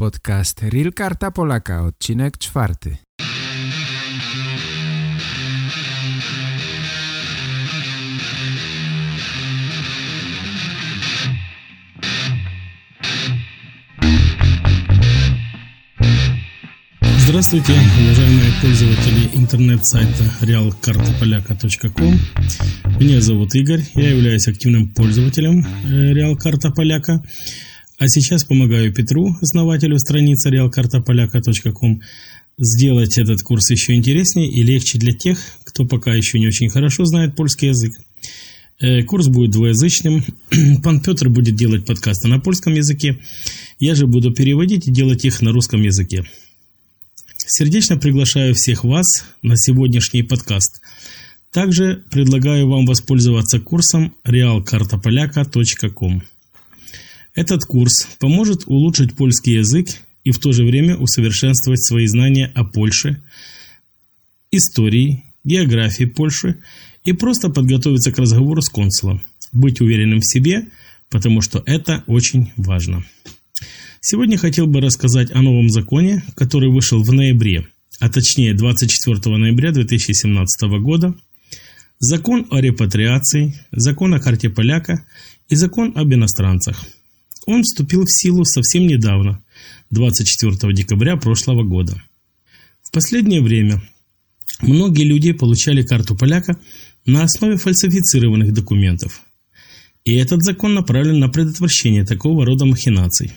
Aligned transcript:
Podcast 0.00 0.62
Real 0.62 0.92
Karta 0.92 1.30
Polaka, 1.30 1.82
odcinek 1.82 2.38
czwarty. 2.38 2.98
Здравствуйте, 17.18 17.72
уважаемые 17.72 18.52
пользователи 18.62 19.28
интернет-сайта 19.34 20.24
realkartapolyaka.com. 20.40 22.14
Меня 23.00 23.20
зовут 23.20 23.54
Игорь, 23.54 23.82
я 23.94 24.10
являюсь 24.10 24.48
активным 24.48 24.88
пользователем 24.94 25.60
э, 25.60 26.12
Realkarta 26.14 26.70
Поляка, 26.74 27.22
а 28.00 28.08
сейчас 28.08 28.44
помогаю 28.44 28.94
Петру, 28.94 29.36
основателю 29.42 29.98
страницы 29.98 30.48
realkartapolyaka.com, 30.48 32.00
сделать 32.56 33.18
этот 33.18 33.42
курс 33.42 33.70
еще 33.70 33.92
интереснее 33.92 34.50
и 34.50 34.62
легче 34.62 34.98
для 34.98 35.12
тех, 35.12 35.38
кто 35.64 35.84
пока 35.84 36.14
еще 36.14 36.38
не 36.38 36.46
очень 36.46 36.70
хорошо 36.70 37.04
знает 37.04 37.36
польский 37.36 37.68
язык. 37.68 37.92
Э, 38.80 39.02
курс 39.02 39.28
будет 39.28 39.50
двуязычным. 39.50 40.24
Пан 40.82 41.00
Петр 41.00 41.28
будет 41.28 41.56
делать 41.56 41.84
подкасты 41.84 42.28
на 42.28 42.40
польском 42.40 42.72
языке. 42.72 43.18
Я 43.78 43.94
же 43.94 44.06
буду 44.06 44.32
переводить 44.32 44.88
и 44.88 44.90
делать 44.90 45.26
их 45.26 45.42
на 45.42 45.52
русском 45.52 45.82
языке. 45.82 46.24
Сердечно 47.36 47.98
приглашаю 47.98 48.54
всех 48.54 48.82
вас 48.82 49.26
на 49.42 49.58
сегодняшний 49.58 50.22
подкаст. 50.22 50.80
Также 51.52 52.02
предлагаю 52.10 52.66
вам 52.66 52.86
воспользоваться 52.86 53.60
курсом 53.60 54.14
realkartapolyaka.com. 54.24 56.22
Этот 57.34 57.64
курс 57.64 58.08
поможет 58.18 58.64
улучшить 58.66 59.16
польский 59.16 59.58
язык 59.58 59.88
и 60.24 60.32
в 60.32 60.38
то 60.38 60.52
же 60.52 60.64
время 60.64 60.96
усовершенствовать 60.96 61.84
свои 61.84 62.06
знания 62.06 62.50
о 62.54 62.64
Польше, 62.64 63.22
истории, 64.50 65.24
географии 65.44 66.04
Польши 66.04 66.58
и 67.04 67.12
просто 67.12 67.48
подготовиться 67.48 68.12
к 68.12 68.18
разговору 68.18 68.60
с 68.60 68.68
консулом. 68.68 69.22
Быть 69.52 69.80
уверенным 69.80 70.20
в 70.20 70.26
себе, 70.26 70.66
потому 71.08 71.40
что 71.40 71.62
это 71.66 72.04
очень 72.06 72.52
важно. 72.56 73.04
Сегодня 74.00 74.38
хотел 74.38 74.66
бы 74.66 74.80
рассказать 74.80 75.30
о 75.32 75.42
новом 75.42 75.68
законе, 75.70 76.22
который 76.34 76.70
вышел 76.70 77.02
в 77.02 77.12
ноябре, 77.12 77.66
а 77.98 78.08
точнее 78.08 78.54
24 78.54 79.36
ноября 79.36 79.72
2017 79.72 80.62
года. 80.80 81.14
Закон 81.98 82.46
о 82.50 82.60
репатриации, 82.60 83.54
закон 83.72 84.14
о 84.14 84.20
карте 84.20 84.48
поляка 84.48 85.04
и 85.48 85.54
закон 85.54 85.92
об 85.94 86.12
иностранцах. 86.14 86.82
Он 87.50 87.64
вступил 87.64 88.04
в 88.04 88.12
силу 88.12 88.44
совсем 88.44 88.86
недавно, 88.86 89.42
24 89.90 90.72
декабря 90.72 91.16
прошлого 91.16 91.64
года. 91.64 92.00
В 92.80 92.92
последнее 92.92 93.42
время 93.42 93.82
многие 94.62 95.02
люди 95.02 95.32
получали 95.32 95.82
карту 95.82 96.16
поляка 96.16 96.60
на 97.06 97.24
основе 97.24 97.56
фальсифицированных 97.56 98.52
документов. 98.52 99.22
И 100.04 100.14
этот 100.14 100.44
закон 100.44 100.74
направлен 100.74 101.18
на 101.18 101.28
предотвращение 101.28 102.06
такого 102.06 102.46
рода 102.46 102.66
махинаций. 102.66 103.32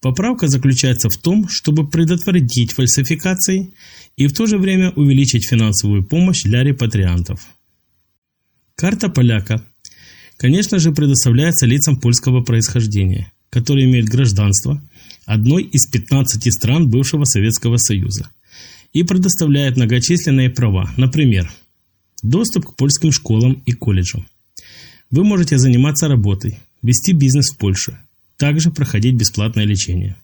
Поправка 0.00 0.46
заключается 0.46 1.10
в 1.10 1.16
том, 1.16 1.48
чтобы 1.48 1.90
предотвратить 1.90 2.74
фальсификации 2.74 3.74
и 4.16 4.28
в 4.28 4.34
то 4.34 4.46
же 4.46 4.56
время 4.56 4.92
увеличить 4.92 5.48
финансовую 5.48 6.04
помощь 6.04 6.44
для 6.44 6.62
репатриантов. 6.62 7.44
Карта 8.76 9.08
поляка, 9.08 9.64
конечно 10.36 10.78
же, 10.78 10.92
предоставляется 10.92 11.66
лицам 11.66 11.98
польского 11.98 12.42
происхождения, 12.42 13.32
которые 13.50 13.86
имеют 13.86 14.08
гражданство 14.08 14.82
одной 15.26 15.62
из 15.62 15.86
15 15.86 16.52
стран 16.52 16.88
бывшего 16.88 17.24
Советского 17.24 17.76
Союза 17.76 18.30
и 18.92 19.02
предоставляет 19.02 19.76
многочисленные 19.76 20.50
права, 20.50 20.92
например, 20.96 21.50
доступ 22.22 22.66
к 22.66 22.76
польским 22.76 23.12
школам 23.12 23.62
и 23.66 23.72
колледжам. 23.72 24.26
Вы 25.10 25.24
можете 25.24 25.58
заниматься 25.58 26.08
работой, 26.08 26.58
вести 26.82 27.12
бизнес 27.12 27.50
в 27.50 27.56
Польше, 27.56 27.98
также 28.36 28.70
проходить 28.70 29.14
бесплатное 29.14 29.64
лечение. 29.64 30.16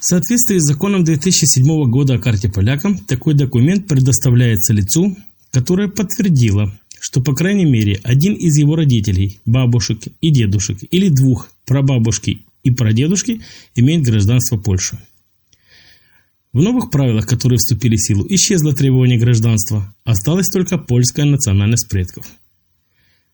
В 0.00 0.04
соответствии 0.04 0.58
с 0.58 0.64
законом 0.64 1.04
2007 1.04 1.90
года 1.90 2.14
о 2.14 2.18
карте 2.18 2.48
полякам, 2.48 2.98
такой 2.98 3.34
документ 3.34 3.88
предоставляется 3.88 4.72
лицу, 4.72 5.16
которое 5.50 5.88
подтвердило, 5.88 6.72
что 7.00 7.20
по 7.20 7.34
крайней 7.34 7.64
мере 7.64 8.00
один 8.02 8.34
из 8.34 8.56
его 8.56 8.76
родителей, 8.76 9.40
бабушек 9.44 10.00
и 10.20 10.30
дедушек 10.30 10.78
или 10.90 11.08
двух 11.08 11.50
прабабушки 11.64 12.42
и 12.64 12.70
прадедушки 12.70 13.42
имеет 13.74 14.02
гражданство 14.02 14.56
Польши. 14.56 14.98
В 16.52 16.60
новых 16.60 16.90
правилах, 16.90 17.26
которые 17.26 17.58
вступили 17.58 17.96
в 17.96 18.02
силу, 18.02 18.26
исчезло 18.28 18.74
требование 18.74 19.18
гражданства, 19.18 19.94
осталась 20.04 20.48
только 20.48 20.78
польская 20.78 21.24
национальность 21.24 21.88
предков. 21.88 22.26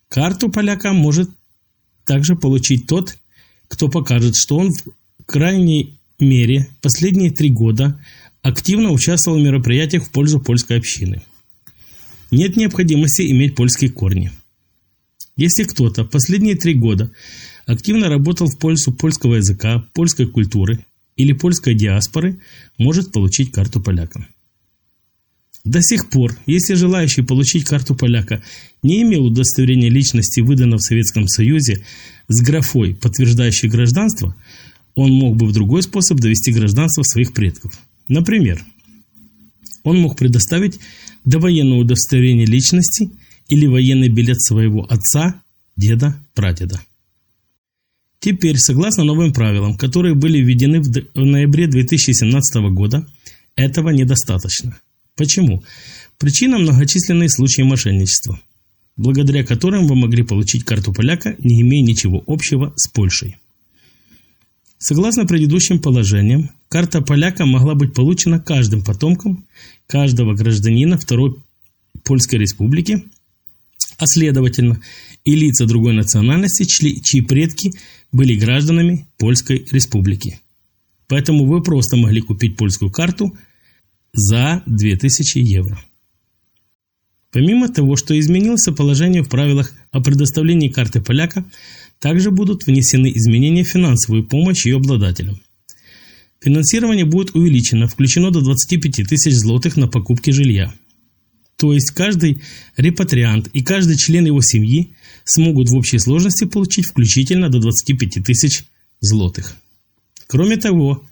Карту 0.08 0.50
поляка 0.50 0.92
может 0.92 1.30
также 2.04 2.36
получить 2.36 2.86
тот, 2.86 3.16
кто 3.68 3.88
покажет, 3.88 4.36
что 4.36 4.56
он 4.56 4.72
в 4.72 5.24
крайней 5.24 5.98
мере 6.18 6.68
последние 6.82 7.30
три 7.30 7.50
года 7.50 8.00
активно 8.42 8.90
участвовал 8.90 9.38
в 9.38 9.42
мероприятиях 9.42 10.04
в 10.04 10.10
пользу 10.10 10.40
польской 10.40 10.76
общины. 10.76 11.22
Нет 12.34 12.56
необходимости 12.56 13.30
иметь 13.30 13.54
польские 13.54 13.90
корни. 13.90 14.32
Если 15.36 15.62
кто-то 15.62 16.04
последние 16.04 16.56
три 16.56 16.74
года 16.74 17.12
активно 17.64 18.08
работал 18.08 18.48
в 18.48 18.58
пользу 18.58 18.92
польского 18.92 19.36
языка, 19.36 19.84
польской 19.94 20.26
культуры 20.26 20.84
или 21.14 21.32
польской 21.32 21.76
диаспоры, 21.76 22.40
может 22.76 23.12
получить 23.12 23.52
карту 23.52 23.80
поляка. 23.80 24.26
До 25.62 25.80
сих 25.80 26.10
пор, 26.10 26.36
если 26.46 26.74
желающий 26.74 27.22
получить 27.22 27.66
карту 27.66 27.94
поляка 27.94 28.42
не 28.82 29.02
имел 29.02 29.26
удостоверения 29.26 29.88
личности, 29.88 30.40
выданного 30.40 30.80
в 30.80 30.82
Советском 30.82 31.28
Союзе, 31.28 31.84
с 32.26 32.42
графой, 32.42 32.96
подтверждающей 32.96 33.68
гражданство, 33.68 34.34
он 34.96 35.12
мог 35.12 35.36
бы 35.36 35.46
в 35.46 35.52
другой 35.52 35.84
способ 35.84 36.18
довести 36.18 36.50
гражданство 36.50 37.04
своих 37.04 37.32
предков. 37.32 37.78
Например, 38.08 38.60
он 39.84 40.00
мог 40.00 40.16
предоставить 40.16 40.80
довоенное 41.24 41.78
удостоверение 41.78 42.46
личности 42.46 43.10
или 43.48 43.66
военный 43.66 44.08
билет 44.08 44.42
своего 44.42 44.82
отца, 44.82 45.40
деда, 45.76 46.16
прадеда. 46.34 46.80
Теперь, 48.18 48.56
согласно 48.56 49.04
новым 49.04 49.32
правилам, 49.34 49.76
которые 49.76 50.14
были 50.14 50.38
введены 50.38 50.80
в 50.80 50.90
ноябре 51.14 51.66
2017 51.66 52.54
года, 52.72 53.06
этого 53.54 53.90
недостаточно. 53.90 54.78
Почему? 55.14 55.62
Причина– 56.18 56.58
многочисленные 56.58 57.28
случаи 57.28 57.62
мошенничества, 57.62 58.40
благодаря 58.96 59.44
которым 59.44 59.86
вы 59.86 59.94
могли 59.94 60.22
получить 60.22 60.64
карту 60.64 60.92
поляка, 60.92 61.36
не 61.38 61.60
имея 61.60 61.82
ничего 61.82 62.24
общего 62.26 62.72
с 62.76 62.88
Польшей. 62.88 63.36
Согласно 64.78 65.26
предыдущим 65.26 65.80
положениям, 65.80 66.50
карта 66.74 67.02
поляка 67.02 67.46
могла 67.46 67.76
быть 67.76 67.94
получена 67.94 68.40
каждым 68.40 68.82
потомком 68.82 69.46
каждого 69.86 70.34
гражданина 70.34 70.98
Второй 70.98 71.36
Польской 72.02 72.40
Республики, 72.40 73.04
а 73.96 74.06
следовательно 74.06 74.80
и 75.24 75.36
лица 75.36 75.66
другой 75.66 75.92
национальности, 75.92 76.64
чьи 76.64 77.20
предки 77.20 77.70
были 78.10 78.34
гражданами 78.34 79.06
Польской 79.18 79.64
Республики. 79.70 80.40
Поэтому 81.06 81.46
вы 81.46 81.62
просто 81.62 81.96
могли 81.96 82.20
купить 82.20 82.56
польскую 82.56 82.90
карту– 82.90 83.38
за 84.12 84.64
2000 84.66 85.38
евро. 85.38 85.78
Помимо 87.30 87.68
того, 87.68 87.94
что 87.94 88.18
изменился 88.18 88.72
положение 88.72 89.22
в 89.22 89.28
правилах 89.28 89.72
о 89.92 90.00
предоставлении 90.00 90.70
карты 90.70 91.00
поляка, 91.00 91.44
также 92.00 92.32
будут 92.32 92.66
внесены 92.66 93.12
изменения 93.14 93.62
в 93.62 93.68
финансовую 93.68 94.24
помощь 94.24 94.66
ее 94.66 94.78
обладателям. 94.78 95.40
Финансирование 96.44 97.06
будет 97.06 97.34
увеличено, 97.34 97.88
включено 97.88 98.30
до 98.30 98.42
25 98.42 99.08
тысяч 99.08 99.32
злотых 99.32 99.78
на 99.78 99.88
покупки 99.88 100.30
жилья. 100.30 100.74
То 101.56 101.72
есть 101.72 101.90
каждый 101.92 102.42
репатриант 102.76 103.48
и 103.54 103.62
каждый 103.62 103.96
член 103.96 104.26
его 104.26 104.42
семьи 104.42 104.92
смогут 105.24 105.70
в 105.70 105.74
общей 105.74 105.98
сложности 105.98 106.44
получить 106.44 106.84
включительно 106.84 107.48
до 107.48 107.60
25 107.60 108.22
тысяч 108.22 108.64
злотых. 109.00 109.56
Кроме 110.26 110.58
того, 110.58 111.06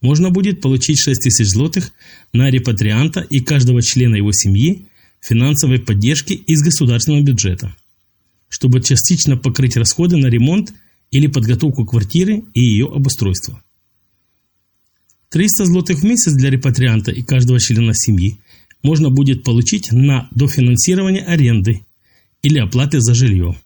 можно 0.00 0.30
будет 0.30 0.62
получить 0.62 0.98
6 0.98 1.24
тысяч 1.24 1.48
злотых 1.48 1.92
на 2.32 2.50
репатрианта 2.50 3.20
и 3.20 3.40
каждого 3.40 3.82
члена 3.82 4.16
его 4.16 4.32
семьи 4.32 4.86
финансовой 5.20 5.80
поддержки 5.80 6.32
из 6.32 6.62
государственного 6.62 7.20
бюджета, 7.20 7.76
чтобы 8.48 8.80
частично 8.80 9.36
покрыть 9.36 9.76
расходы 9.76 10.16
на 10.16 10.28
ремонт 10.28 10.72
или 11.10 11.26
подготовку 11.26 11.84
квартиры 11.84 12.44
и 12.54 12.62
ее 12.62 12.86
обустройство. 12.86 13.62
300 15.30 15.64
злотых 15.64 16.00
в 16.00 16.04
месяц 16.04 16.32
для 16.32 16.50
репатрианта 16.50 17.12
и 17.12 17.22
каждого 17.22 17.60
члена 17.60 17.94
семьи 17.94 18.38
можно 18.82 19.10
будет 19.10 19.44
получить 19.44 19.92
на 19.92 20.28
дофинансирование 20.32 21.24
аренды 21.24 21.84
или 22.42 22.58
оплаты 22.58 23.00
за 23.00 23.14
жилье. 23.14 23.56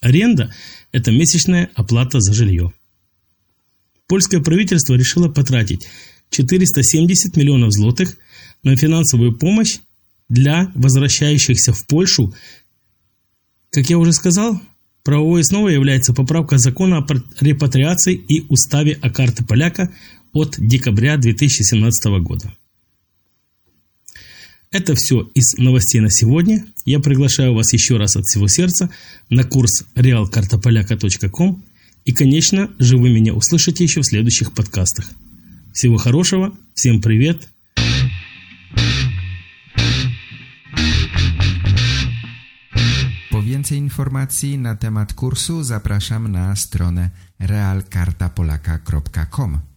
Аренда– 0.00 0.54
это 0.92 1.10
месячная 1.10 1.70
оплата 1.74 2.20
за 2.20 2.32
жилье. 2.32 2.72
польское 4.06 4.40
правительство 4.40 4.94
решило 4.94 5.28
потратить 5.28 5.88
470 6.30 7.36
миллионов 7.36 7.72
злотых 7.72 8.16
на 8.62 8.76
финансовую 8.76 9.36
помощь 9.36 9.78
для 10.28 10.70
возвращающихся 10.74 11.72
в 11.72 11.86
Польшу. 11.86 12.34
Как 13.70 13.90
я 13.90 13.98
уже 13.98 14.12
сказал, 14.12 14.60
правовой 15.02 15.40
основой 15.40 15.72
является 15.72 16.12
поправка 16.12 16.58
закона 16.58 16.98
о 16.98 17.06
репатриации 17.40 18.14
и 18.14 18.46
уставе 18.48 18.92
о 19.02 19.10
карте 19.10 19.44
поляка 19.44 19.92
от 20.36 20.56
декабря 20.58 21.16
2017 21.16 22.06
года. 22.20 22.52
Это 24.70 24.94
все 24.94 25.22
из 25.34 25.56
новостей 25.56 26.02
на 26.02 26.10
сегодня. 26.10 26.66
Я 26.84 27.00
приглашаю 27.00 27.54
вас 27.54 27.72
еще 27.72 27.96
раз 27.96 28.16
от 28.16 28.24
всего 28.24 28.46
сердца 28.46 28.90
на 29.30 29.44
курс 29.44 29.84
realkartopolaka.com 29.94 31.64
и, 32.04 32.12
конечно 32.12 32.70
же, 32.78 32.98
вы 32.98 33.08
меня 33.10 33.32
услышите 33.32 33.84
еще 33.84 34.02
в 34.02 34.06
следующих 34.06 34.52
подкастах. 34.52 35.10
Всего 35.72 35.96
хорошего, 35.96 36.54
всем 36.74 37.00
привет! 37.00 37.48
Po 43.30 43.42
więcej 43.42 43.78
informacji 43.78 44.58
na 44.58 44.76
temat 44.76 45.12
kursu 45.12 45.64
zapraszam 45.64 46.32
na 46.32 46.56
stronę 46.56 47.10
realkartapolaka.com. 47.38 49.75